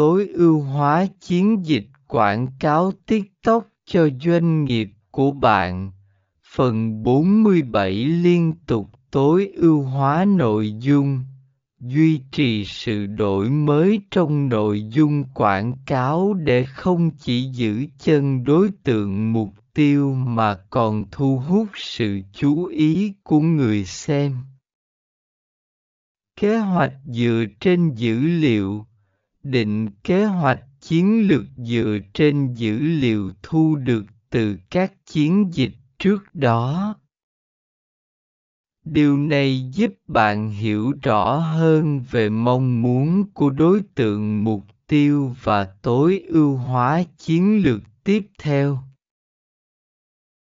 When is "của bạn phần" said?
5.10-7.02